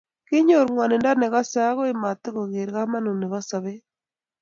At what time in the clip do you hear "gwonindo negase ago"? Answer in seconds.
0.73-1.81